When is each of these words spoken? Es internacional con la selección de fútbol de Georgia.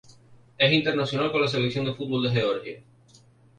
Es 0.57 0.71
internacional 0.73 1.31
con 1.31 1.41
la 1.41 1.47
selección 1.47 1.85
de 1.85 1.93
fútbol 1.93 2.23
de 2.23 2.31
Georgia. 2.31 2.83